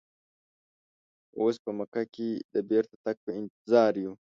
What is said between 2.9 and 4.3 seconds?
تګ په انتظار یو.